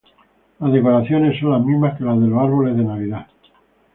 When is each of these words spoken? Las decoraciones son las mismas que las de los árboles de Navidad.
Las 0.57 0.71
decoraciones 0.73 1.39
son 1.39 1.51
las 1.51 1.63
mismas 1.63 1.95
que 1.95 2.03
las 2.05 2.19
de 2.19 2.25
los 2.25 2.39
árboles 2.41 2.75
de 2.75 2.83
Navidad. 2.83 3.27